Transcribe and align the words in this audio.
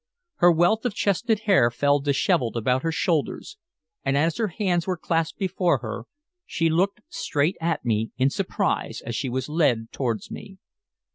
Her 0.37 0.51
wealth 0.51 0.83
of 0.83 0.95
chestnut 0.95 1.41
hair 1.41 1.69
fell 1.69 1.99
disheveled 1.99 2.57
about 2.57 2.81
her 2.81 2.91
shoulders, 2.91 3.57
and 4.03 4.17
as 4.17 4.37
her 4.37 4.47
hands 4.47 4.87
were 4.87 4.97
clasped 4.97 5.37
before 5.37 5.77
her 5.83 6.05
she 6.47 6.71
looked 6.71 7.01
straight 7.07 7.55
at 7.61 7.85
me 7.85 8.09
in 8.17 8.31
surprise 8.31 9.03
as 9.05 9.15
she 9.15 9.29
was 9.29 9.47
led 9.47 9.91
towards 9.91 10.31
me. 10.31 10.57